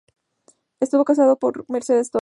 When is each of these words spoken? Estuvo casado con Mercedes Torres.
Estuvo 0.79 1.05
casado 1.05 1.37
con 1.37 1.53
Mercedes 1.67 2.09
Torres. 2.09 2.19